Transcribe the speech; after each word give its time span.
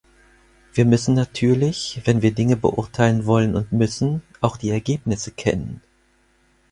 Wir 0.73 0.85
müssen 0.85 1.13
natürlich, 1.13 2.01
wenn 2.05 2.23
wir 2.23 2.33
Dinge 2.33 2.57
beurteilen 2.57 3.27
wollen 3.27 3.55
und 3.55 3.71
müssen, 3.71 4.23
auch 4.39 4.57
die 4.57 4.71
Ergebnisse 4.71 5.29
kennen. 5.29 5.83